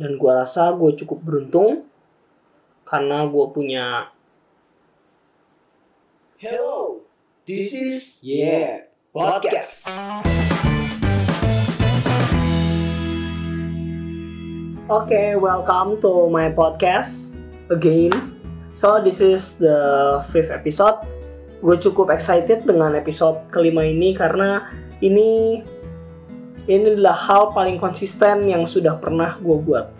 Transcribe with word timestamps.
dan 0.00 0.16
gue 0.16 0.32
rasa 0.32 0.72
gue 0.72 0.96
cukup 0.96 1.20
beruntung 1.20 1.84
karena 2.88 3.28
gue 3.28 3.46
punya 3.52 4.08
Hello, 6.40 7.04
this 7.44 7.76
is 7.76 8.16
Yeah 8.24 8.88
Podcast. 9.12 9.92
Oke, 14.88 15.36
welcome 15.36 16.00
to 16.00 16.32
my 16.32 16.48
podcast 16.48 17.36
again. 17.68 18.16
So 18.72 19.04
this 19.04 19.20
is 19.20 19.60
the 19.60 20.24
fifth 20.32 20.48
episode. 20.48 20.96
Gue 21.60 21.76
cukup 21.76 22.08
excited 22.08 22.64
dengan 22.64 22.96
episode 22.96 23.36
kelima 23.52 23.84
ini 23.84 24.16
karena 24.16 24.64
ini 25.04 25.60
ini 26.70 26.94
adalah 26.94 27.18
hal 27.18 27.50
paling 27.50 27.82
konsisten 27.82 28.46
yang 28.46 28.62
sudah 28.62 28.94
pernah 29.02 29.34
gue 29.42 29.58
buat. 29.58 29.90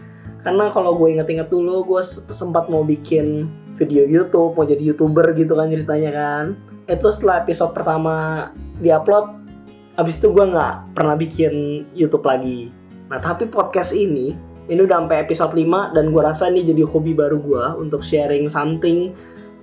Karena 0.47 0.71
kalau 0.71 0.95
gue 0.95 1.19
inget-inget 1.19 1.51
dulu, 1.51 1.83
gue 1.83 2.03
sempat 2.31 2.71
mau 2.71 2.87
bikin 2.87 3.51
video 3.75 4.07
YouTube, 4.07 4.55
mau 4.55 4.63
jadi 4.63 4.81
youtuber 4.81 5.35
gitu 5.35 5.59
kan 5.59 5.69
ceritanya 5.69 6.11
kan. 6.15 6.45
Itu 6.87 7.11
setelah 7.11 7.43
episode 7.43 7.75
pertama 7.75 8.49
diupload, 8.79 9.35
abis 9.99 10.23
itu 10.23 10.31
gue 10.31 10.45
nggak 10.47 10.95
pernah 10.95 11.19
bikin 11.19 11.85
YouTube 11.93 12.25
lagi. 12.25 12.71
Nah 13.11 13.19
tapi 13.19 13.51
podcast 13.51 13.91
ini 13.91 14.33
ini 14.71 14.87
udah 14.87 15.03
sampai 15.03 15.27
episode 15.27 15.53
5 15.53 15.99
dan 15.99 16.15
gue 16.15 16.23
rasa 16.23 16.47
ini 16.47 16.63
jadi 16.63 16.87
hobi 16.87 17.11
baru 17.11 17.43
gue 17.43 17.65
untuk 17.83 18.07
sharing 18.07 18.47
something 18.47 19.11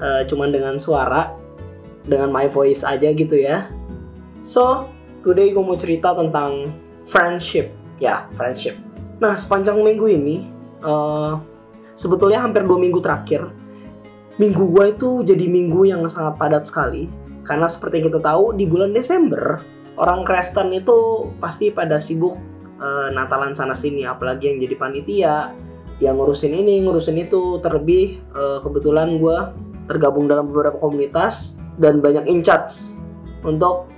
uh, 0.04 0.28
cuman 0.28 0.52
dengan 0.52 0.76
suara 0.76 1.32
dengan 2.04 2.28
my 2.28 2.52
voice 2.52 2.84
aja 2.84 3.16
gitu 3.16 3.40
ya 3.40 3.72
so 4.44 4.92
today 5.24 5.56
gue 5.56 5.64
mau 5.64 5.80
cerita 5.80 6.12
tentang 6.12 6.76
friendship. 7.08 7.74
Ya 7.98 8.30
friendship. 8.38 8.78
Nah 9.18 9.34
sepanjang 9.34 9.82
minggu 9.82 10.06
ini 10.06 10.46
uh, 10.86 11.42
sebetulnya 11.98 12.46
hampir 12.46 12.62
dua 12.68 12.78
minggu 12.78 13.02
terakhir 13.02 13.50
minggu 14.38 14.70
gue 14.70 14.86
itu 14.94 15.10
jadi 15.26 15.46
minggu 15.50 15.90
yang 15.90 16.06
sangat 16.08 16.38
padat 16.38 16.70
sekali. 16.70 17.10
Karena 17.42 17.66
seperti 17.66 18.06
kita 18.06 18.22
tahu 18.22 18.54
di 18.54 18.70
bulan 18.70 18.94
Desember 18.94 19.58
orang 19.98 20.22
Kristen 20.28 20.70
itu 20.76 21.30
pasti 21.42 21.74
pada 21.74 21.98
sibuk 21.98 22.38
uh, 22.78 23.10
Natalan 23.12 23.58
sana 23.58 23.74
sini. 23.74 24.06
Apalagi 24.06 24.54
yang 24.54 24.58
jadi 24.62 24.76
panitia 24.78 25.36
yang 25.98 26.22
ngurusin 26.22 26.54
ini 26.54 26.86
ngurusin 26.86 27.18
itu. 27.18 27.58
Terlebih 27.66 28.22
uh, 28.38 28.60
kebetulan 28.62 29.18
gue 29.18 29.38
tergabung 29.90 30.30
dalam 30.30 30.46
beberapa 30.46 30.78
komunitas 30.78 31.58
dan 31.82 32.04
banyak 32.04 32.30
in 32.30 32.46
charge 32.46 32.94
untuk 33.42 33.90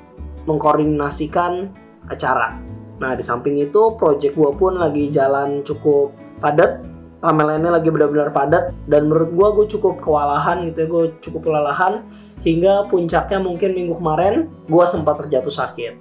mengkoordinasikan 0.48 1.73
acara 2.08 2.56
nah 3.00 3.16
di 3.16 3.23
samping 3.23 3.58
itu 3.64 3.95
project 3.95 4.36
gue 4.36 4.52
pun 4.53 4.75
lagi 4.75 5.08
jalan 5.09 5.64
cukup 5.64 6.11
padat. 6.44 6.83
Timeline 7.19 7.67
lagi 7.67 7.92
benar-benar 7.92 8.31
padat. 8.31 8.72
Dan 8.88 9.11
menurut 9.11 9.31
gue 9.36 9.47
gue 9.59 9.66
cukup 9.75 10.00
kewalahan 10.00 10.67
gitu 10.72 10.78
ya. 10.83 10.88
Gue 10.88 11.03
cukup 11.20 11.52
kelelahan. 11.52 12.03
Hingga 12.39 12.88
puncaknya 12.88 13.44
mungkin 13.44 13.75
minggu 13.75 14.00
kemarin 14.00 14.47
gue 14.72 14.86
sempat 14.88 15.20
terjatuh 15.20 15.52
sakit. 15.52 16.00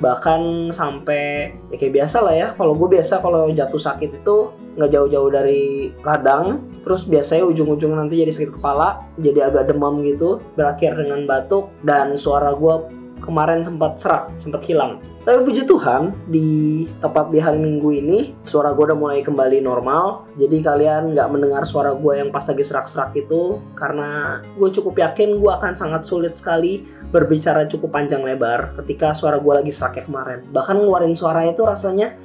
Bahkan 0.00 0.72
sampai 0.72 1.52
ya 1.68 1.76
kayak 1.76 1.92
biasa 2.00 2.16
lah 2.24 2.34
ya. 2.34 2.48
Kalau 2.56 2.72
gue 2.72 2.88
biasa 2.96 3.20
kalau 3.20 3.52
jatuh 3.52 3.76
sakit 3.76 4.24
itu 4.24 4.36
nggak 4.74 4.90
jauh-jauh 4.90 5.30
dari 5.30 5.94
radang 6.02 6.66
terus 6.82 7.06
biasanya 7.06 7.46
ujung-ujung 7.46 7.94
nanti 7.94 8.18
jadi 8.18 8.34
sakit 8.34 8.58
kepala 8.58 9.06
jadi 9.22 9.46
agak 9.46 9.70
demam 9.70 10.02
gitu 10.02 10.40
berakhir 10.56 10.96
dengan 10.96 11.28
batuk. 11.28 11.68
Dan 11.84 12.16
suara 12.16 12.56
gue 12.56 13.03
kemarin 13.22 13.62
sempat 13.62 13.96
serak, 14.00 14.32
sempat 14.36 14.62
hilang. 14.66 14.98
Tapi 15.22 15.44
puji 15.44 15.64
Tuhan, 15.64 16.12
di 16.28 16.84
tepat 16.98 17.30
di 17.30 17.38
hari 17.40 17.56
Minggu 17.56 17.90
ini, 17.94 18.36
suara 18.42 18.74
gue 18.74 18.84
udah 18.90 18.98
mulai 18.98 19.20
kembali 19.24 19.64
normal. 19.64 20.28
Jadi 20.36 20.60
kalian 20.60 21.16
nggak 21.16 21.28
mendengar 21.30 21.62
suara 21.64 21.94
gue 21.94 22.20
yang 22.20 22.28
pas 22.34 22.44
lagi 22.44 22.64
serak-serak 22.64 23.16
itu, 23.16 23.62
karena 23.78 24.40
gue 24.58 24.68
cukup 24.74 24.98
yakin 25.00 25.40
gue 25.40 25.52
akan 25.52 25.72
sangat 25.72 26.04
sulit 26.04 26.34
sekali 26.36 26.84
berbicara 27.14 27.70
cukup 27.70 27.94
panjang 27.94 28.26
lebar 28.26 28.74
ketika 28.82 29.14
suara 29.14 29.38
gue 29.38 29.52
lagi 29.54 29.70
seraknya 29.70 30.04
kemarin. 30.04 30.38
Bahkan 30.50 30.74
ngeluarin 30.82 31.14
suara 31.14 31.46
itu 31.46 31.62
rasanya 31.62 32.18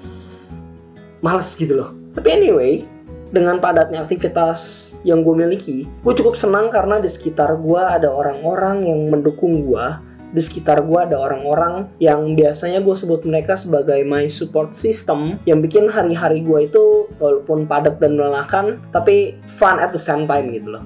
males 1.22 1.54
gitu 1.56 1.80
loh. 1.80 1.92
Tapi 2.18 2.28
anyway, 2.32 2.84
dengan 3.30 3.62
padatnya 3.62 4.02
aktivitas 4.02 4.92
yang 5.06 5.22
gue 5.22 5.36
miliki, 5.38 5.86
gue 5.86 6.14
cukup 6.18 6.36
senang 6.36 6.74
karena 6.74 6.98
di 6.98 7.08
sekitar 7.08 7.62
gue 7.62 7.78
ada 7.80 8.10
orang-orang 8.10 8.84
yang 8.84 9.08
mendukung 9.08 9.64
gue 9.70 9.86
di 10.30 10.42
sekitar 10.42 10.86
gue 10.86 11.00
ada 11.00 11.18
orang-orang 11.18 11.90
yang 11.98 12.38
biasanya 12.38 12.80
gue 12.86 12.94
sebut 12.94 13.26
mereka 13.26 13.58
sebagai 13.58 13.98
my 14.06 14.30
support 14.30 14.78
system 14.78 15.42
yang 15.50 15.60
bikin 15.60 15.90
hari-hari 15.90 16.46
gue 16.46 16.70
itu 16.70 17.10
walaupun 17.18 17.66
padat 17.66 17.98
dan 17.98 18.14
melelahkan 18.14 18.78
tapi 18.94 19.34
fun 19.58 19.82
at 19.82 19.90
the 19.90 20.02
same 20.02 20.30
time 20.30 20.54
gitu 20.54 20.78
loh. 20.78 20.84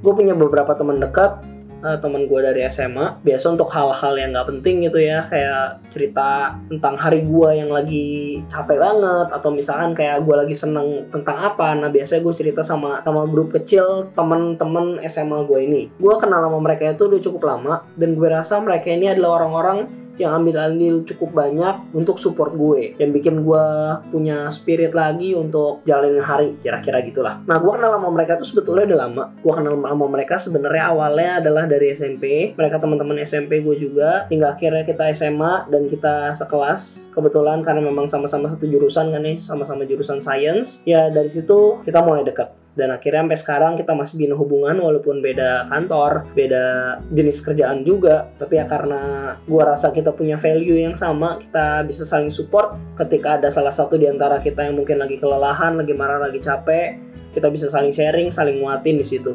Gue 0.00 0.12
punya 0.16 0.32
beberapa 0.32 0.72
teman 0.76 1.00
dekat 1.00 1.40
uh, 1.84 1.98
teman 1.98 2.28
gue 2.28 2.40
dari 2.40 2.60
SMA 2.68 3.20
biasa 3.24 3.56
untuk 3.56 3.68
hal-hal 3.72 4.12
yang 4.16 4.30
nggak 4.32 4.48
penting 4.56 4.86
gitu 4.88 4.98
ya 5.00 5.24
kayak 5.28 5.80
cerita 5.92 6.56
tentang 6.68 6.94
hari 6.96 7.24
gue 7.24 7.50
yang 7.56 7.70
lagi 7.72 8.40
capek 8.48 8.78
banget 8.80 9.28
atau 9.32 9.50
misalkan 9.52 9.92
kayak 9.96 10.24
gue 10.24 10.36
lagi 10.36 10.56
seneng 10.56 11.08
tentang 11.08 11.36
apa. 11.40 11.76
Nah 11.76 11.88
biasanya 11.88 12.20
gue 12.24 12.34
cerita 12.36 12.62
sama 12.64 13.00
sama 13.04 13.24
grup 13.28 13.52
kecil 13.52 14.12
teman-teman 14.14 15.00
SMA 15.08 15.44
gue 15.48 15.60
ini. 15.64 15.82
Gue 15.96 16.14
kenal 16.20 16.46
sama 16.46 16.58
mereka 16.60 16.92
itu 16.92 17.08
udah 17.08 17.20
cukup 17.20 17.42
lama 17.44 17.74
dan 17.96 18.16
gue 18.16 18.28
rasa 18.28 18.60
mereka 18.60 18.92
ini 18.92 19.12
adalah 19.12 19.42
orang-orang 19.42 19.99
yang 20.18 20.42
ambil 20.42 20.60
andil 20.60 21.02
cukup 21.06 21.32
banyak 21.32 21.94
untuk 21.94 22.20
support 22.20 22.52
gue 22.54 22.96
yang 22.98 23.10
bikin 23.14 23.42
gue 23.46 23.66
punya 24.12 24.50
spirit 24.52 24.92
lagi 24.92 25.32
untuk 25.32 25.80
jalanin 25.88 26.20
hari 26.20 26.56
kira-kira 26.60 27.00
gitulah. 27.04 27.40
Nah 27.48 27.56
gue 27.58 27.72
kenal 27.72 27.96
sama 27.96 28.08
mereka 28.12 28.36
tuh 28.36 28.48
sebetulnya 28.48 28.84
udah 28.92 28.98
lama. 29.08 29.24
Gue 29.40 29.52
kenal 29.56 29.74
sama 29.80 30.06
mereka 30.06 30.34
sebenarnya 30.36 30.84
awalnya 30.92 31.30
adalah 31.40 31.64
dari 31.64 31.92
SMP 31.96 32.52
mereka 32.54 32.76
teman-teman 32.76 33.22
SMP 33.24 33.64
gue 33.64 33.76
juga 33.80 34.28
hingga 34.28 34.52
akhirnya 34.52 34.84
kita 34.84 35.08
SMA 35.16 35.72
dan 35.72 35.88
kita 35.88 36.36
sekelas. 36.36 37.12
Kebetulan 37.14 37.64
karena 37.64 37.80
memang 37.80 38.10
sama-sama 38.10 38.52
satu 38.52 38.68
jurusan 38.68 39.08
kan 39.14 39.22
nih 39.24 39.40
sama-sama 39.40 39.88
jurusan 39.88 40.20
science. 40.20 40.84
Ya 40.84 41.08
dari 41.08 41.32
situ 41.32 41.80
kita 41.86 42.04
mulai 42.04 42.26
dekat 42.26 42.59
dan 42.78 42.94
akhirnya 42.94 43.26
sampai 43.26 43.38
sekarang 43.38 43.72
kita 43.74 43.92
masih 43.92 44.14
bina 44.20 44.34
hubungan 44.38 44.78
walaupun 44.78 45.18
beda 45.18 45.66
kantor 45.68 46.26
beda 46.32 46.64
jenis 47.10 47.42
kerjaan 47.42 47.82
juga. 47.82 48.30
Tapi 48.38 48.62
ya 48.62 48.64
karena 48.70 49.34
gua 49.44 49.74
rasa 49.74 49.90
kita 49.90 50.14
punya 50.14 50.38
value 50.38 50.78
yang 50.78 50.94
sama 50.94 51.38
kita 51.42 51.82
bisa 51.84 52.06
saling 52.06 52.30
support. 52.30 52.78
Ketika 52.94 53.42
ada 53.42 53.50
salah 53.50 53.74
satu 53.74 53.98
di 53.98 54.06
antara 54.06 54.38
kita 54.38 54.66
yang 54.66 54.78
mungkin 54.78 55.02
lagi 55.02 55.18
kelelahan 55.18 55.74
lagi 55.78 55.92
marah 55.92 56.22
lagi 56.22 56.38
capek 56.38 56.98
kita 57.30 57.46
bisa 57.46 57.70
saling 57.70 57.94
sharing 57.94 58.30
saling 58.30 58.62
nguatin 58.62 58.98
di 58.98 59.06
situ. 59.06 59.34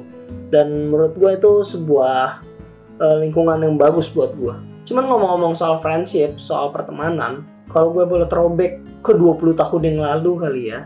Dan 0.52 0.92
menurut 0.92 1.16
gue 1.20 1.32
itu 1.36 1.64
sebuah 1.64 2.44
uh, 3.00 3.18
lingkungan 3.20 3.60
yang 3.60 3.76
bagus 3.76 4.12
buat 4.12 4.36
gue 4.36 4.76
cuman 4.86 5.10
ngomong-ngomong 5.10 5.58
soal 5.58 5.82
friendship 5.82 6.38
soal 6.38 6.70
pertemanan 6.70 7.42
kalau 7.74 7.92
gue 7.92 8.06
boleh 8.06 8.30
throwback 8.30 8.78
ke 9.02 9.18
20 9.18 9.58
tahun 9.58 9.82
yang 9.82 10.00
lalu 10.02 10.32
kali 10.38 10.62
ya 10.70 10.86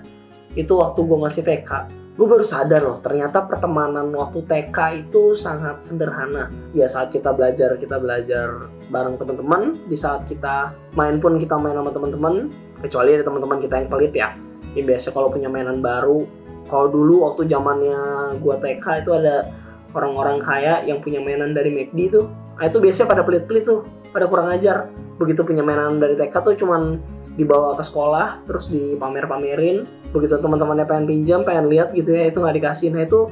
itu 0.55 0.71
waktu 0.71 1.03
gue 1.03 1.19
masih 1.19 1.43
TK 1.43 1.98
gue 2.19 2.27
baru 2.27 2.43
sadar 2.43 2.83
loh 2.83 2.99
ternyata 2.99 3.47
pertemanan 3.47 4.11
waktu 4.11 4.43
TK 4.43 5.07
itu 5.07 5.39
sangat 5.39 5.87
sederhana. 5.87 6.51
Ya 6.75 6.91
saat 6.91 7.15
kita 7.15 7.31
belajar 7.31 7.79
kita 7.79 7.95
belajar 7.95 8.67
bareng 8.91 9.15
teman-teman. 9.15 9.79
Di 9.87 9.95
saat 9.95 10.27
kita 10.27 10.75
main 10.99 11.23
pun 11.23 11.39
kita 11.39 11.55
main 11.55 11.79
sama 11.79 11.95
teman-teman 11.95 12.51
kecuali 12.83 13.15
ada 13.15 13.23
teman-teman 13.23 13.63
kita 13.63 13.75
yang 13.79 13.87
pelit 13.87 14.11
ya. 14.11 14.35
Ini 14.75 14.83
biasa 14.83 15.15
kalau 15.15 15.31
punya 15.31 15.47
mainan 15.47 15.79
baru 15.79 16.27
kalau 16.67 16.91
dulu 16.91 17.23
waktu 17.23 17.47
zamannya 17.47 18.35
gue 18.35 18.55
TK 18.67 18.85
itu 19.07 19.11
ada 19.15 19.47
orang-orang 19.95 20.43
kaya 20.43 20.83
yang 20.83 20.99
punya 20.99 21.23
mainan 21.23 21.55
dari 21.55 21.71
McD 21.71 22.19
tuh. 22.19 22.27
Nah, 22.59 22.67
itu 22.67 22.83
biasanya 22.83 23.07
pada 23.15 23.23
pelit-pelit 23.23 23.63
tuh 23.63 23.87
pada 24.11 24.27
kurang 24.27 24.51
ajar. 24.51 24.91
Begitu 25.15 25.47
punya 25.47 25.63
mainan 25.63 26.03
dari 26.03 26.19
TK 26.19 26.35
tuh 26.43 26.53
cuman 26.59 26.99
dibawa 27.39 27.71
ke 27.79 27.83
sekolah 27.87 28.43
terus 28.43 28.67
dipamer-pamerin. 28.67 29.87
Begitu 30.11 30.35
teman-temannya 30.35 30.83
pengen 30.83 31.05
pinjam 31.07 31.39
pengen 31.47 31.71
lihat 31.71 31.95
gitu 31.95 32.11
ya 32.11 32.27
itu 32.27 32.43
nggak 32.43 32.55
dikasih 32.59 32.91
nah 32.91 33.07
itu 33.07 33.31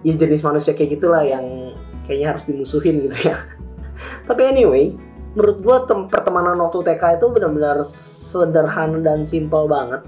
ya 0.00 0.14
jenis 0.16 0.40
manusia 0.40 0.72
kayak 0.72 0.96
gitulah 0.96 1.20
yang 1.20 1.76
kayaknya 2.08 2.32
harus 2.32 2.48
dimusuhin 2.48 3.04
gitu 3.04 3.28
ya. 3.28 3.36
Tapi 4.28 4.42
anyway 4.48 4.96
menurut 5.36 5.60
gue 5.60 5.76
pertemanan 6.08 6.56
waktu 6.56 6.80
TK 6.82 7.20
itu 7.20 7.26
benar-benar 7.28 7.84
sederhana 7.84 8.98
dan 9.04 9.28
simpel 9.28 9.68
banget. 9.68 10.00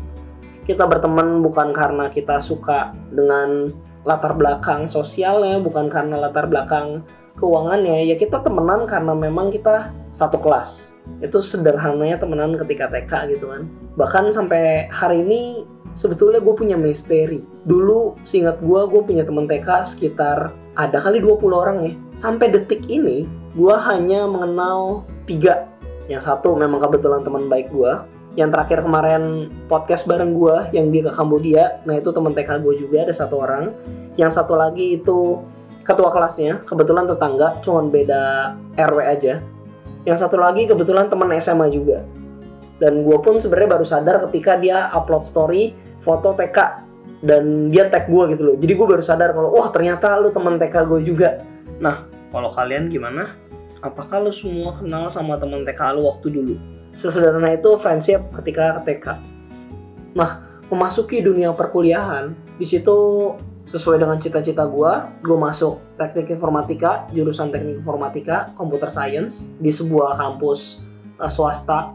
Kita 0.64 0.88
berteman 0.88 1.44
bukan 1.44 1.76
karena 1.76 2.08
kita 2.08 2.40
suka 2.40 2.94
dengan 3.12 3.68
latar 4.06 4.32
belakang 4.32 4.88
sosialnya 4.88 5.60
bukan 5.60 5.92
karena 5.92 6.16
latar 6.16 6.48
belakang 6.48 7.04
keuangannya. 7.36 8.06
Ya 8.08 8.16
kita 8.16 8.40
temenan 8.40 8.88
karena 8.88 9.12
memang 9.12 9.52
kita 9.52 9.92
satu 10.14 10.40
kelas 10.40 10.99
itu 11.18 11.38
sederhananya 11.42 12.16
temenan 12.16 12.56
ketika 12.56 12.88
TK 12.88 13.36
gitu 13.36 13.52
kan. 13.52 13.66
Bahkan 13.98 14.32
sampai 14.32 14.88
hari 14.88 15.26
ini 15.26 15.66
sebetulnya 15.98 16.40
gue 16.40 16.54
punya 16.56 16.78
misteri. 16.78 17.44
Dulu 17.66 18.16
seingat 18.24 18.62
gue 18.62 18.80
gue 18.88 19.02
punya 19.04 19.26
temen 19.26 19.44
TK 19.44 19.84
sekitar 19.84 20.54
ada 20.78 20.98
kali 21.02 21.20
20 21.20 21.50
orang 21.50 21.76
ya 21.84 21.92
sampai 22.16 22.48
detik 22.54 22.86
ini 22.88 23.28
gue 23.58 23.74
hanya 23.74 24.24
mengenal 24.24 25.04
tiga. 25.28 25.68
Yang 26.08 26.26
satu 26.26 26.56
memang 26.58 26.82
kebetulan 26.82 27.22
teman 27.22 27.46
baik 27.46 27.70
gue 27.70 27.92
yang 28.38 28.54
terakhir 28.54 28.86
kemarin 28.86 29.50
podcast 29.66 30.06
bareng 30.06 30.38
gue 30.38 30.70
yang 30.70 30.88
dia 30.94 31.10
ke 31.10 31.12
Kambodia. 31.12 31.82
Nah 31.84 31.98
itu 31.98 32.14
teman 32.14 32.32
TK 32.32 32.62
gue 32.62 32.74
juga 32.78 33.04
ada 33.04 33.14
satu 33.14 33.42
orang. 33.42 33.74
Yang 34.14 34.40
satu 34.40 34.54
lagi 34.54 34.96
itu 34.98 35.42
ketua 35.82 36.14
kelasnya. 36.14 36.62
Kebetulan 36.64 37.10
tetangga 37.10 37.58
cuman 37.60 37.90
beda 37.90 38.54
RW 38.78 38.98
aja 39.02 39.42
yang 40.10 40.18
satu 40.18 40.42
lagi 40.42 40.66
kebetulan 40.66 41.06
teman 41.06 41.30
SMA 41.38 41.70
juga. 41.70 42.02
Dan 42.82 43.06
gue 43.06 43.18
pun 43.22 43.38
sebenarnya 43.38 43.78
baru 43.78 43.86
sadar 43.86 44.18
ketika 44.26 44.58
dia 44.58 44.90
upload 44.90 45.22
story 45.22 45.70
foto 46.02 46.34
TK 46.34 46.58
dan 47.22 47.70
dia 47.70 47.86
tag 47.86 48.10
gue 48.10 48.34
gitu 48.34 48.42
loh. 48.42 48.56
Jadi 48.58 48.72
gue 48.74 48.86
baru 48.90 49.04
sadar 49.04 49.30
kalau 49.30 49.54
wah 49.54 49.70
ternyata 49.70 50.18
lu 50.18 50.34
teman 50.34 50.58
TK 50.58 50.74
gue 50.90 51.00
juga. 51.06 51.38
Nah 51.78 52.10
kalau 52.34 52.50
kalian 52.50 52.90
gimana? 52.90 53.30
Apakah 53.78 54.18
lu 54.18 54.34
semua 54.34 54.74
kenal 54.74 55.06
sama 55.14 55.38
teman 55.38 55.62
TK 55.62 55.94
lu 55.94 56.10
waktu 56.10 56.26
dulu? 56.34 56.54
Sesederhana 56.98 57.54
itu 57.54 57.70
friendship 57.80 58.28
ketika 58.34 58.76
ke 58.82 58.92
TK. 58.92 59.06
Nah, 60.12 60.42
memasuki 60.68 61.24
dunia 61.24 61.54
perkuliahan, 61.56 62.34
di 62.60 62.66
situ 62.68 62.98
sesuai 63.70 64.02
dengan 64.02 64.18
cita-cita 64.18 64.66
gue, 64.66 64.92
gue 65.22 65.38
masuk 65.38 65.78
teknik 65.94 66.34
informatika, 66.34 67.06
jurusan 67.14 67.54
teknik 67.54 67.86
informatika, 67.86 68.50
computer 68.58 68.90
science 68.90 69.46
di 69.62 69.70
sebuah 69.70 70.18
kampus 70.18 70.82
uh, 71.22 71.30
swasta 71.30 71.94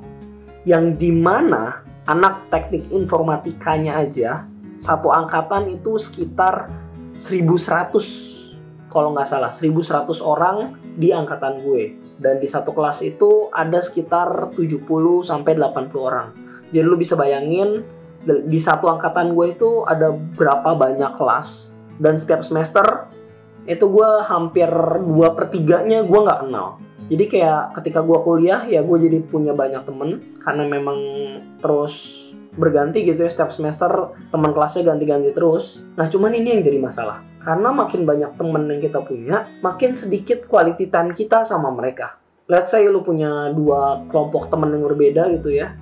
yang 0.64 0.96
di 0.96 1.12
mana 1.12 1.84
anak 2.08 2.48
teknik 2.48 2.88
informatikanya 2.96 4.00
aja 4.00 4.48
satu 4.80 5.12
angkatan 5.12 5.68
itu 5.68 6.00
sekitar 6.00 6.72
1100 7.20 7.92
kalau 8.88 9.12
nggak 9.12 9.28
salah 9.28 9.52
1100 9.52 10.08
orang 10.24 10.80
di 10.96 11.12
angkatan 11.12 11.60
gue 11.60 12.00
dan 12.24 12.40
di 12.40 12.48
satu 12.48 12.72
kelas 12.72 13.04
itu 13.04 13.52
ada 13.52 13.84
sekitar 13.84 14.56
70 14.56 14.88
sampai 15.28 15.60
80 15.60 15.92
orang. 16.00 16.28
Jadi 16.72 16.86
lu 16.88 16.96
bisa 16.96 17.20
bayangin 17.20 17.84
di 18.26 18.60
satu 18.60 18.90
angkatan 18.90 19.38
gue 19.38 19.54
itu 19.54 19.86
ada 19.86 20.12
berapa 20.12 20.74
banyak 20.74 21.16
kelas 21.16 21.72
dan 22.02 22.18
setiap 22.18 22.42
semester 22.42 23.08
itu 23.66 23.86
gue 23.86 24.10
hampir 24.30 24.70
dua 25.02 25.34
per 25.34 25.50
tiganya 25.50 26.06
gue 26.06 26.20
nggak 26.20 26.42
kenal. 26.46 26.78
Jadi 27.06 27.26
kayak 27.30 27.78
ketika 27.78 28.02
gue 28.02 28.18
kuliah 28.26 28.66
ya 28.66 28.82
gue 28.82 28.98
jadi 28.98 29.22
punya 29.22 29.54
banyak 29.54 29.86
temen 29.86 30.38
karena 30.42 30.64
memang 30.66 31.00
terus 31.62 32.26
berganti 32.56 33.04
gitu 33.04 33.20
ya 33.20 33.30
setiap 33.30 33.52
semester 33.52 34.16
teman 34.34 34.54
kelasnya 34.54 34.90
ganti-ganti 34.90 35.30
terus. 35.34 35.86
Nah 35.98 36.10
cuman 36.10 36.34
ini 36.34 36.58
yang 36.58 36.62
jadi 36.66 36.82
masalah 36.82 37.22
karena 37.46 37.70
makin 37.70 38.10
banyak 38.10 38.32
temen 38.42 38.64
yang 38.66 38.82
kita 38.82 39.00
punya, 39.06 39.46
makin 39.62 39.94
sedikit 39.94 40.50
time 40.50 41.14
kita 41.14 41.46
sama 41.46 41.70
mereka. 41.70 42.18
Let's 42.50 42.74
say 42.74 42.90
lu 42.90 43.06
punya 43.06 43.54
dua 43.54 44.02
kelompok 44.10 44.50
temen 44.50 44.74
yang 44.74 44.82
berbeda 44.86 45.30
gitu 45.38 45.54
ya. 45.54 45.78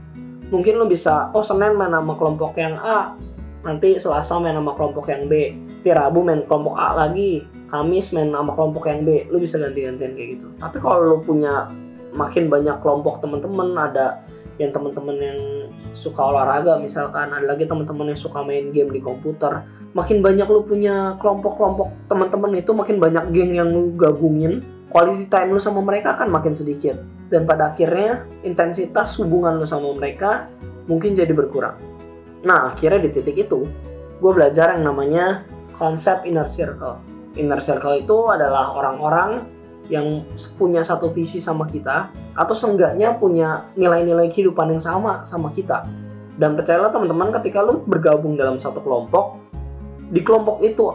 Mungkin 0.54 0.78
lu 0.78 0.86
bisa, 0.86 1.34
oh 1.34 1.42
Senin 1.42 1.74
main 1.74 1.90
sama 1.90 2.14
kelompok 2.14 2.54
yang 2.62 2.78
A, 2.78 3.18
nanti 3.66 3.98
Selasa 3.98 4.38
main 4.38 4.54
sama 4.54 4.78
kelompok 4.78 5.10
yang 5.10 5.26
B, 5.26 5.58
nanti 5.58 5.90
Rabu 5.90 6.22
main 6.22 6.46
kelompok 6.46 6.78
A 6.78 6.94
lagi, 6.94 7.42
Kamis 7.74 8.14
main 8.14 8.30
sama 8.30 8.54
kelompok 8.54 8.86
yang 8.86 9.02
B, 9.02 9.26
lu 9.34 9.42
bisa 9.42 9.58
ganti-gantian 9.58 10.14
kayak 10.14 10.30
gitu. 10.38 10.54
Tapi 10.62 10.78
kalau 10.78 11.02
lu 11.02 11.18
punya 11.26 11.74
makin 12.14 12.54
banyak 12.54 12.78
kelompok 12.86 13.26
temen-temen, 13.26 13.74
ada 13.74 14.22
yang 14.62 14.70
teman-teman 14.70 15.18
yang 15.18 15.40
suka 15.98 16.22
olahraga 16.30 16.78
misalkan 16.78 17.34
ada 17.34 17.42
lagi 17.42 17.66
teman-teman 17.66 18.14
yang 18.14 18.20
suka 18.20 18.46
main 18.46 18.70
game 18.70 18.94
di 18.94 19.02
komputer 19.02 19.66
makin 19.98 20.22
banyak 20.22 20.46
lu 20.46 20.62
punya 20.62 21.18
kelompok-kelompok 21.18 21.90
teman-teman 22.06 22.62
itu 22.62 22.72
makin 22.74 22.98
banyak 23.02 23.24
geng 23.34 23.58
yang 23.58 23.70
lu 23.74 23.94
gabungin 23.98 24.62
quality 24.94 25.26
time 25.26 25.50
lu 25.50 25.60
sama 25.60 25.82
mereka 25.82 26.14
kan 26.14 26.30
makin 26.30 26.54
sedikit. 26.54 27.02
Dan 27.34 27.50
pada 27.50 27.74
akhirnya 27.74 28.30
intensitas 28.46 29.18
hubungan 29.18 29.58
lu 29.58 29.66
sama 29.66 29.90
mereka 29.98 30.46
mungkin 30.86 31.18
jadi 31.18 31.34
berkurang. 31.34 31.82
Nah 32.46 32.70
akhirnya 32.70 33.02
di 33.02 33.10
titik 33.10 33.50
itu 33.50 33.66
gue 34.22 34.32
belajar 34.32 34.78
yang 34.78 34.86
namanya 34.86 35.42
konsep 35.74 36.22
inner 36.30 36.46
circle. 36.46 37.02
Inner 37.34 37.58
circle 37.58 37.98
itu 37.98 38.18
adalah 38.30 38.78
orang-orang 38.78 39.42
yang 39.92 40.24
punya 40.56 40.80
satu 40.86 41.12
visi 41.12 41.44
sama 41.44 41.68
kita 41.68 42.14
atau 42.38 42.56
seenggaknya 42.56 43.18
punya 43.20 43.68
nilai-nilai 43.76 44.30
kehidupan 44.30 44.78
yang 44.78 44.84
sama 44.84 45.26
sama 45.26 45.50
kita. 45.52 45.84
Dan 46.38 46.54
percayalah 46.54 46.94
teman-teman 46.94 47.34
ketika 47.42 47.66
lu 47.66 47.82
bergabung 47.84 48.38
dalam 48.38 48.62
satu 48.62 48.80
kelompok 48.80 49.42
di 50.14 50.22
kelompok 50.22 50.62
itu 50.62 50.86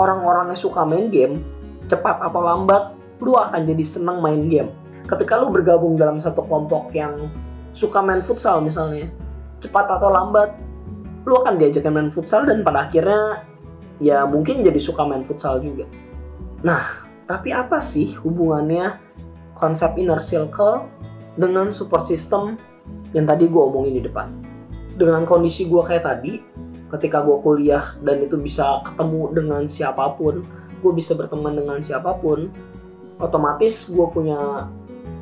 orang-orang 0.00 0.52
yang 0.52 0.58
suka 0.58 0.82
main 0.88 1.12
game 1.12 1.36
cepat 1.86 2.24
atau 2.24 2.40
lambat 2.40 3.01
lu 3.22 3.38
akan 3.38 3.62
jadi 3.62 3.84
senang 3.86 4.18
main 4.18 4.42
game 4.50 4.70
ketika 5.06 5.38
lu 5.38 5.48
bergabung 5.48 5.94
dalam 5.94 6.18
satu 6.18 6.42
kelompok 6.42 6.90
yang 6.92 7.14
suka 7.72 8.02
main 8.02 8.20
futsal 8.20 8.58
misalnya 8.58 9.08
cepat 9.62 9.86
atau 9.86 10.10
lambat 10.10 10.58
lu 11.22 11.38
akan 11.38 11.54
diajak 11.56 11.86
main 11.86 12.10
futsal 12.10 12.42
dan 12.42 12.66
pada 12.66 12.90
akhirnya 12.90 13.46
ya 14.02 14.26
mungkin 14.26 14.66
jadi 14.66 14.82
suka 14.82 15.06
main 15.06 15.22
futsal 15.22 15.62
juga 15.62 15.86
nah 16.66 17.06
tapi 17.30 17.54
apa 17.54 17.78
sih 17.78 18.18
hubungannya 18.18 18.98
konsep 19.56 19.94
inner 19.94 20.18
circle 20.18 20.90
dengan 21.38 21.70
support 21.70 22.04
system 22.04 22.58
yang 23.14 23.28
tadi 23.28 23.48
gue 23.48 23.62
omongin 23.62 23.94
di 24.00 24.02
depan? 24.04 24.28
Dengan 24.92 25.24
kondisi 25.24 25.70
gue 25.70 25.80
kayak 25.80 26.04
tadi, 26.04 26.42
ketika 26.92 27.24
gue 27.24 27.38
kuliah 27.40 27.96
dan 28.04 28.20
itu 28.20 28.36
bisa 28.36 28.84
ketemu 28.84 29.32
dengan 29.32 29.62
siapa 29.64 30.12
pun, 30.18 30.44
gue 30.82 30.92
bisa 30.92 31.16
berteman 31.16 31.56
dengan 31.56 31.78
siapa 31.80 32.12
pun, 32.18 32.52
otomatis 33.22 33.86
gue 33.86 34.06
punya 34.10 34.66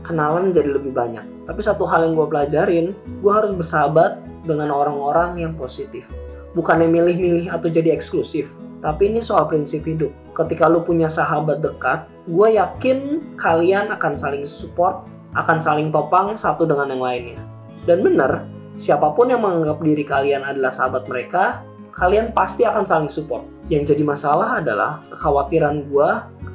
kenalan 0.03 0.51
jadi 0.51 0.75
lebih 0.75 0.91
banyak. 0.97 1.23
Tapi 1.45 1.61
satu 1.61 1.85
hal 1.85 2.09
yang 2.09 2.17
gue 2.17 2.27
pelajarin, 2.27 2.87
gue 2.97 3.33
harus 3.33 3.53
bersahabat 3.53 4.19
dengan 4.49 4.73
orang-orang 4.73 5.39
yang 5.39 5.53
positif. 5.55 6.09
Bukannya 6.57 6.91
milih-milih 6.91 7.53
atau 7.53 7.71
jadi 7.71 7.95
eksklusif, 7.95 8.51
tapi 8.81 9.13
ini 9.13 9.21
soal 9.21 9.47
prinsip 9.47 9.85
hidup. 9.85 10.11
Ketika 10.33 10.67
lu 10.67 10.83
punya 10.83 11.07
sahabat 11.07 11.61
dekat, 11.61 12.09
gue 12.27 12.49
yakin 12.57 12.99
kalian 13.37 13.93
akan 13.93 14.17
saling 14.17 14.49
support, 14.49 15.05
akan 15.37 15.61
saling 15.61 15.93
topang 15.93 16.35
satu 16.35 16.65
dengan 16.65 16.91
yang 16.91 17.05
lainnya. 17.05 17.39
Dan 17.85 18.03
benar, 18.03 18.43
siapa 18.75 19.13
pun 19.15 19.31
yang 19.31 19.45
menganggap 19.45 19.79
diri 19.85 20.03
kalian 20.03 20.43
adalah 20.43 20.73
sahabat 20.73 21.07
mereka, 21.07 21.61
kalian 21.93 22.33
pasti 22.33 22.65
akan 22.65 22.83
saling 22.83 23.13
support. 23.13 23.45
Yang 23.71 23.95
jadi 23.95 24.03
masalah 24.03 24.59
adalah 24.59 24.99
kekhawatiran 25.07 25.87
gue 25.87 26.11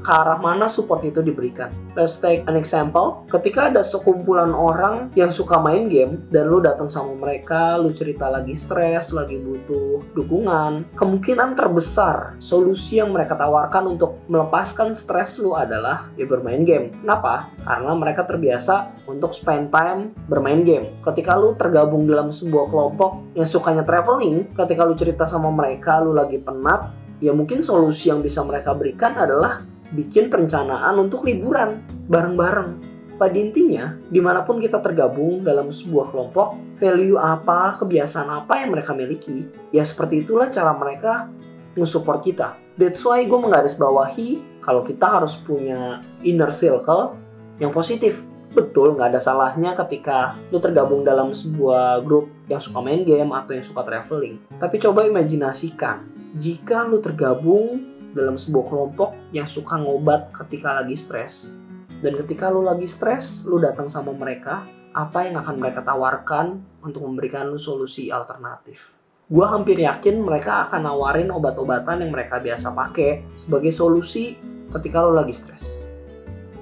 ke 0.06 0.12
arah 0.14 0.38
mana 0.38 0.70
support 0.70 1.02
itu 1.02 1.24
diberikan. 1.26 1.74
Let's 1.98 2.22
take 2.22 2.46
an 2.46 2.54
example. 2.54 3.26
Ketika 3.32 3.74
ada 3.74 3.82
sekumpulan 3.82 4.54
orang 4.54 5.10
yang 5.18 5.34
suka 5.34 5.58
main 5.58 5.90
game 5.90 6.22
dan 6.30 6.52
lu 6.52 6.62
datang 6.62 6.92
sama 6.92 7.18
mereka, 7.18 7.80
lu 7.82 7.90
cerita 7.90 8.30
lagi 8.30 8.54
stres, 8.54 9.10
lagi 9.16 9.42
butuh 9.42 10.06
dukungan, 10.14 10.94
kemungkinan 10.94 11.58
terbesar 11.58 12.38
solusi 12.38 13.02
yang 13.02 13.10
mereka 13.16 13.34
tawarkan 13.34 13.98
untuk 13.98 14.22
melepaskan 14.30 14.94
stres 14.94 15.42
lu 15.42 15.58
adalah 15.58 16.12
ya 16.20 16.30
bermain 16.30 16.62
game. 16.62 16.94
Kenapa? 17.00 17.50
Karena 17.66 17.96
mereka 17.98 18.28
terbiasa 18.28 19.08
untuk 19.08 19.34
spend 19.34 19.72
time 19.72 20.14
bermain 20.30 20.62
game. 20.62 20.86
Ketika 21.02 21.34
lu 21.34 21.56
tergabung 21.58 22.06
dalam 22.06 22.30
sebuah 22.30 22.70
kelompok 22.70 23.34
yang 23.34 23.48
sukanya 23.48 23.82
traveling, 23.82 24.46
ketika 24.52 24.84
lu 24.84 24.94
cerita 24.94 25.24
sama 25.26 25.50
mereka 25.50 25.98
lu 26.04 26.12
lagi 26.12 26.44
penat, 26.44 27.05
ya 27.24 27.32
mungkin 27.32 27.64
solusi 27.64 28.12
yang 28.12 28.20
bisa 28.20 28.44
mereka 28.44 28.76
berikan 28.76 29.16
adalah 29.16 29.64
bikin 29.94 30.28
perencanaan 30.28 30.96
untuk 30.98 31.24
liburan 31.24 31.80
bareng-bareng. 32.10 32.96
Pada 33.16 33.32
intinya, 33.40 33.96
di 34.12 34.20
mana 34.20 34.44
pun 34.44 34.60
kita 34.60 34.84
tergabung 34.84 35.40
dalam 35.40 35.72
sebuah 35.72 36.12
kelompok, 36.12 36.60
value 36.76 37.16
apa, 37.16 37.80
kebiasaan 37.80 38.44
apa 38.44 38.60
yang 38.60 38.76
mereka 38.76 38.92
miliki, 38.92 39.48
ya 39.72 39.88
seperti 39.88 40.28
itulah 40.28 40.52
cara 40.52 40.76
mereka 40.76 41.32
nge-support 41.80 42.20
kita. 42.20 42.60
That's 42.76 43.00
why 43.08 43.24
gue 43.24 43.40
menggarisbawahi 43.40 44.60
kalau 44.60 44.84
kita 44.84 45.08
harus 45.08 45.40
punya 45.40 46.04
inner 46.28 46.52
circle 46.52 47.16
yang 47.56 47.72
positif. 47.72 48.20
Betul, 48.52 48.96
nggak 48.96 49.16
ada 49.16 49.20
salahnya 49.20 49.76
ketika 49.76 50.36
lu 50.48 50.64
tergabung 50.64 51.04
dalam 51.04 51.36
sebuah 51.36 52.04
grup 52.04 52.32
yang 52.48 52.64
suka 52.64 52.80
main 52.80 53.04
game 53.04 53.32
atau 53.36 53.52
yang 53.52 53.64
suka 53.68 53.84
traveling. 53.84 54.40
Tapi 54.60 54.76
coba 54.80 55.04
imajinasikan, 55.08 56.08
jika 56.36 56.84
lu 56.84 57.00
tergabung 57.00 57.80
dalam 58.12 58.36
sebuah 58.36 58.66
kelompok 58.68 59.16
yang 59.32 59.48
suka 59.48 59.80
ngobat 59.80 60.36
ketika 60.44 60.84
lagi 60.84 61.00
stres. 61.00 61.56
Dan 62.04 62.20
ketika 62.20 62.52
lu 62.52 62.60
lagi 62.60 62.88
stres, 62.92 63.48
lu 63.48 63.56
datang 63.56 63.88
sama 63.88 64.12
mereka, 64.12 64.64
apa 64.92 65.28
yang 65.28 65.40
akan 65.40 65.56
mereka 65.60 65.80
tawarkan 65.80 66.60
untuk 66.84 67.08
memberikan 67.08 67.48
lu 67.48 67.60
solusi 67.60 68.12
alternatif. 68.12 68.92
Gue 69.32 69.48
hampir 69.48 69.80
yakin 69.80 70.22
mereka 70.22 70.68
akan 70.68 70.86
nawarin 70.86 71.32
obat-obatan 71.32 72.04
yang 72.04 72.12
mereka 72.12 72.38
biasa 72.38 72.76
pakai 72.76 73.24
sebagai 73.40 73.72
solusi 73.72 74.36
ketika 74.76 75.02
lo 75.02 75.16
lagi 75.16 75.34
stres. 75.34 75.88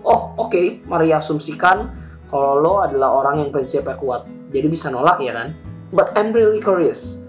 Oh, 0.05 0.37
oke, 0.37 0.53
okay. 0.53 0.67
mari 0.85 1.09
asumsikan 1.11 1.91
kalau 2.29 2.61
lo 2.61 2.73
adalah 2.85 3.13
orang 3.19 3.45
yang 3.45 3.49
prinsipnya 3.49 3.97
kuat, 3.97 4.29
jadi 4.53 4.69
bisa 4.69 4.93
nolak 4.93 5.17
ya 5.19 5.33
kan? 5.33 5.49
But 5.93 6.13
I'm 6.17 6.33
really 6.33 6.61
curious, 6.61 7.21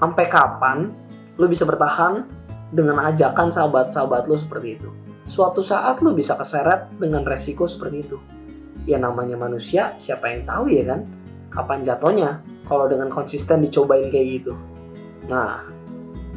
sampai 0.00 0.28
kapan 0.28 1.05
lo 1.36 1.46
bisa 1.46 1.68
bertahan 1.68 2.24
dengan 2.72 3.00
ajakan 3.12 3.52
sahabat-sahabat 3.52 4.26
lo 4.26 4.36
seperti 4.36 4.80
itu. 4.80 4.88
Suatu 5.28 5.60
saat 5.62 6.00
lo 6.02 6.12
bisa 6.12 6.34
keseret 6.34 6.92
dengan 6.96 7.22
resiko 7.22 7.68
seperti 7.68 7.96
itu. 8.02 8.18
Ya 8.86 8.96
namanya 8.98 9.34
manusia, 9.34 9.94
siapa 9.98 10.30
yang 10.30 10.46
tahu 10.46 10.70
ya 10.70 10.84
kan? 10.94 11.00
kapan 11.56 11.80
jatuhnya 11.80 12.44
kalau 12.68 12.84
dengan 12.84 13.08
konsisten 13.08 13.64
dicobain 13.64 14.12
kayak 14.12 14.42
gitu. 14.42 14.52
Nah, 15.32 15.64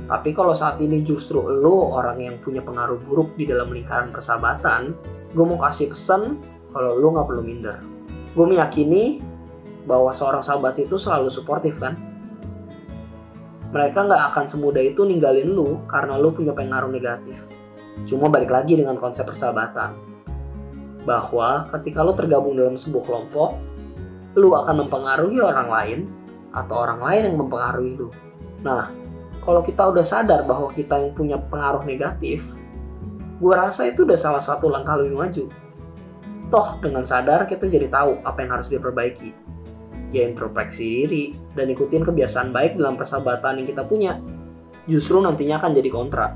tapi 0.07 0.31
kalau 0.31 0.55
saat 0.55 0.79
ini 0.79 1.03
justru 1.03 1.43
lo 1.43 1.91
orang 1.91 2.23
yang 2.23 2.35
punya 2.39 2.63
pengaruh 2.63 2.97
buruk 3.03 3.35
di 3.35 3.43
dalam 3.43 3.67
lingkaran 3.69 4.15
persahabatan, 4.15 4.95
gue 5.35 5.45
mau 5.45 5.59
kasih 5.59 5.91
pesan 5.91 6.39
kalau 6.71 6.95
lo 6.95 7.07
nggak 7.13 7.27
perlu 7.27 7.43
minder. 7.43 7.77
Gue 8.33 8.45
meyakini 8.47 9.19
bahwa 9.83 10.15
seorang 10.15 10.41
sahabat 10.41 10.79
itu 10.79 10.95
selalu 10.95 11.27
suportif 11.27 11.75
kan. 11.81 11.97
Mereka 13.69 14.09
nggak 14.09 14.23
akan 14.33 14.45
semudah 14.49 14.81
itu 14.81 15.05
ninggalin 15.05 15.53
lu 15.53 15.85
karena 15.85 16.17
lu 16.17 16.33
punya 16.33 16.57
pengaruh 16.57 16.89
negatif. 16.89 17.37
Cuma 18.09 18.25
balik 18.25 18.49
lagi 18.49 18.73
dengan 18.73 18.97
konsep 18.97 19.29
persahabatan. 19.29 19.93
Bahwa 21.05 21.69
ketika 21.77 22.01
lu 22.01 22.13
tergabung 22.17 22.57
dalam 22.57 22.73
sebuah 22.73 23.03
kelompok, 23.05 23.49
lu 24.33 24.57
akan 24.57 24.85
mempengaruhi 24.85 25.37
orang 25.37 25.69
lain 25.69 25.99
atau 26.49 26.75
orang 26.81 26.99
lain 27.01 27.21
yang 27.29 27.37
mempengaruhi 27.37 27.93
lu. 27.93 28.09
Nah, 28.65 28.89
kalau 29.45 29.61
kita 29.61 29.85
udah 29.85 30.05
sadar 30.05 30.41
bahwa 30.49 30.73
kita 30.73 30.97
yang 30.97 31.13
punya 31.13 31.37
pengaruh 31.37 31.85
negatif, 31.85 32.41
gue 33.37 33.53
rasa 33.53 33.85
itu 33.85 34.01
udah 34.01 34.17
salah 34.17 34.41
satu 34.41 34.65
langkah 34.65 34.97
lebih 34.97 35.13
maju. 35.13 35.45
Toh, 36.49 36.67
dengan 36.81 37.05
sadar 37.05 37.45
kita 37.45 37.69
jadi 37.69 37.85
tahu 37.85 38.25
apa 38.25 38.37
yang 38.41 38.51
harus 38.57 38.73
diperbaiki 38.73 39.48
ya 40.09 40.25
introspeksi 40.25 40.83
diri 41.05 41.23
dan 41.53 41.69
ikutin 41.69 42.05
kebiasaan 42.05 42.49
baik 42.49 42.77
dalam 42.77 42.97
persahabatan 42.97 43.61
yang 43.61 43.67
kita 43.69 43.83
punya. 43.85 44.17
Justru 44.89 45.21
nantinya 45.21 45.61
akan 45.61 45.71
jadi 45.77 45.89
kontra. 45.93 46.33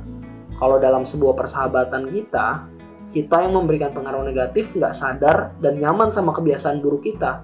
Kalau 0.58 0.78
dalam 0.78 1.04
sebuah 1.04 1.34
persahabatan 1.34 2.06
kita, 2.08 2.70
kita 3.14 3.46
yang 3.46 3.58
memberikan 3.58 3.90
pengaruh 3.94 4.26
negatif 4.26 4.74
nggak 4.74 4.94
sadar 4.94 5.54
dan 5.58 5.78
nyaman 5.82 6.14
sama 6.14 6.34
kebiasaan 6.34 6.82
buruk 6.82 7.06
kita. 7.10 7.42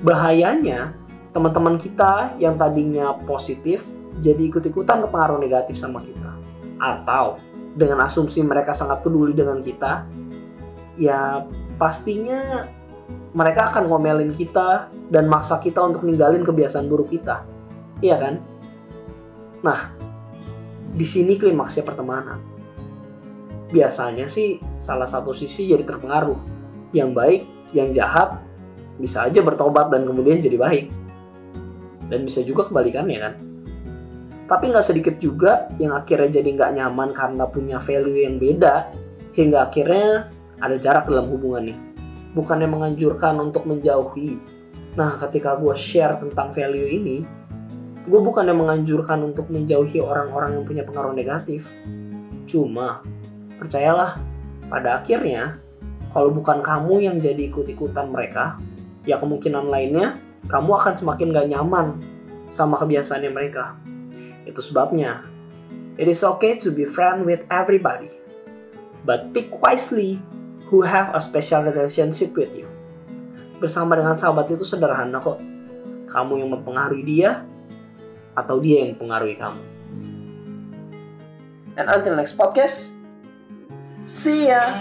Bahayanya, 0.00 0.96
teman-teman 1.32 1.76
kita 1.76 2.36
yang 2.40 2.56
tadinya 2.56 3.16
positif 3.24 3.84
jadi 4.24 4.48
ikut-ikutan 4.48 5.04
ke 5.04 5.08
pengaruh 5.12 5.40
negatif 5.40 5.76
sama 5.76 6.00
kita. 6.00 6.32
Atau 6.80 7.40
dengan 7.76 8.04
asumsi 8.08 8.40
mereka 8.40 8.72
sangat 8.72 9.04
peduli 9.04 9.36
dengan 9.36 9.60
kita, 9.60 10.08
ya 10.96 11.44
pastinya 11.76 12.64
mereka 13.36 13.68
akan 13.68 13.92
ngomelin 13.92 14.32
kita 14.32 14.88
dan 15.12 15.28
maksa 15.28 15.60
kita 15.60 15.84
untuk 15.84 16.08
ninggalin 16.08 16.40
kebiasaan 16.40 16.88
buruk 16.88 17.12
kita. 17.12 17.44
Iya 18.00 18.16
kan? 18.16 18.34
Nah, 19.60 19.92
di 20.96 21.04
sini 21.04 21.36
klimaksnya 21.36 21.84
pertemanan. 21.84 22.40
Biasanya 23.68 24.24
sih 24.24 24.56
salah 24.80 25.04
satu 25.04 25.36
sisi 25.36 25.68
jadi 25.68 25.84
terpengaruh. 25.84 26.56
Yang 26.96 27.10
baik, 27.12 27.42
yang 27.76 27.92
jahat 27.92 28.40
bisa 28.96 29.28
aja 29.28 29.44
bertobat 29.44 29.92
dan 29.92 30.08
kemudian 30.08 30.40
jadi 30.40 30.56
baik. 30.56 30.88
Dan 32.08 32.24
bisa 32.24 32.40
juga 32.40 32.72
kebalikannya 32.72 33.18
kan. 33.20 33.34
Tapi 34.48 34.64
nggak 34.72 34.86
sedikit 34.86 35.20
juga 35.20 35.68
yang 35.76 35.92
akhirnya 35.92 36.40
jadi 36.40 36.48
nggak 36.56 36.72
nyaman 36.72 37.12
karena 37.12 37.44
punya 37.44 37.76
value 37.84 38.24
yang 38.24 38.40
beda, 38.40 38.88
hingga 39.36 39.68
akhirnya 39.68 40.32
ada 40.56 40.80
jarak 40.80 41.04
dalam 41.04 41.28
hubungan 41.28 41.68
nih 41.68 41.85
bukannya 42.36 42.68
menganjurkan 42.68 43.40
untuk 43.40 43.64
menjauhi. 43.64 44.36
Nah, 45.00 45.16
ketika 45.16 45.56
gue 45.56 45.72
share 45.72 46.20
tentang 46.20 46.52
value 46.52 46.84
ini, 46.84 47.16
gue 48.04 48.20
bukannya 48.20 48.52
menganjurkan 48.52 49.24
untuk 49.24 49.48
menjauhi 49.48 50.04
orang-orang 50.04 50.60
yang 50.60 50.64
punya 50.68 50.84
pengaruh 50.84 51.16
negatif. 51.16 51.64
Cuma, 52.44 53.00
percayalah, 53.56 54.20
pada 54.68 55.00
akhirnya, 55.00 55.56
kalau 56.12 56.28
bukan 56.28 56.60
kamu 56.60 57.08
yang 57.08 57.16
jadi 57.16 57.48
ikut-ikutan 57.48 58.12
mereka, 58.12 58.60
ya 59.08 59.16
kemungkinan 59.16 59.72
lainnya, 59.72 60.20
kamu 60.52 60.76
akan 60.76 60.94
semakin 60.94 61.32
gak 61.32 61.48
nyaman 61.48 61.96
sama 62.52 62.76
kebiasaannya 62.76 63.32
mereka. 63.32 63.80
Itu 64.44 64.60
sebabnya, 64.60 65.24
it 65.96 66.06
is 66.06 66.20
okay 66.20 66.60
to 66.60 66.68
be 66.68 66.84
friend 66.84 67.24
with 67.24 67.42
everybody. 67.48 68.12
But 69.02 69.32
pick 69.32 69.54
wisely 69.62 70.20
who 70.70 70.82
have 70.82 71.14
a 71.14 71.20
special 71.22 71.66
relationship 71.66 72.34
with 72.34 72.50
you. 72.54 72.66
Bersama 73.62 73.96
dengan 73.96 74.18
sahabat 74.18 74.50
itu 74.52 74.66
sederhana 74.66 75.22
kok. 75.22 75.38
Kamu 76.06 76.38
yang 76.38 76.50
mempengaruhi 76.54 77.02
dia 77.02 77.44
atau 78.36 78.60
dia 78.60 78.84
yang 78.84 78.94
mempengaruhi 78.94 79.36
kamu. 79.36 79.62
And 81.76 81.86
until 81.92 82.16
next 82.16 82.40
podcast, 82.40 82.96
see 84.08 84.48
ya. 84.48 84.72